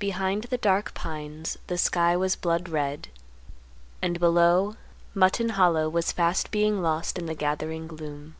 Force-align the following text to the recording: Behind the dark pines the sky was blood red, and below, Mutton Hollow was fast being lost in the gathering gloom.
Behind 0.00 0.42
the 0.50 0.58
dark 0.58 0.92
pines 0.92 1.56
the 1.68 1.78
sky 1.78 2.16
was 2.16 2.34
blood 2.34 2.68
red, 2.68 3.06
and 4.02 4.18
below, 4.18 4.74
Mutton 5.14 5.50
Hollow 5.50 5.88
was 5.88 6.10
fast 6.10 6.50
being 6.50 6.82
lost 6.82 7.16
in 7.16 7.26
the 7.26 7.34
gathering 7.36 7.86
gloom. 7.86 8.34